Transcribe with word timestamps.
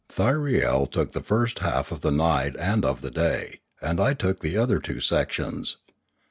Thyriel 0.09 0.89
took 0.89 1.11
the 1.11 1.21
first 1.21 1.59
half 1.59 1.91
of 1.91 2.01
the 2.01 2.09
night 2.09 2.55
and 2.57 2.83
of 2.83 3.01
the 3.01 3.11
day, 3.11 3.59
and 3.83 3.99
I 3.99 4.15
took 4.15 4.39
the 4.39 4.57
other 4.57 4.79
two 4.79 4.99
sections. 4.99 5.77